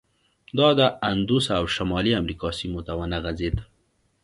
دا 0.57 0.67
د 0.79 0.81
اندوس 1.11 1.45
او 1.57 1.63
شمالي 1.75 2.11
امریکا 2.21 2.49
سیمو 2.59 2.81
ته 2.87 2.91
ونه 2.99 3.17
غځېد. 3.23 3.55